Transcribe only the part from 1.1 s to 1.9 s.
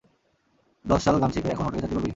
গান শিখে, এখন হোটেলে